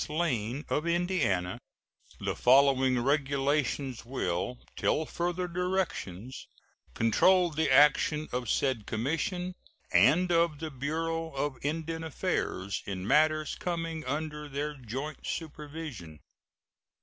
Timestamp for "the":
2.19-2.35, 7.51-7.69, 10.57-10.71